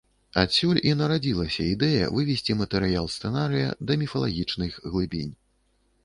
Адсюль 0.41 0.77
і 0.91 0.93
нарадзілася 0.99 1.65
ідэя 1.73 2.07
вывесці 2.15 2.55
матэрыял 2.61 3.05
сцэнарыя 3.15 3.67
да 3.91 3.99
міфалагічных 4.05 4.71
глыбінь. 4.89 5.33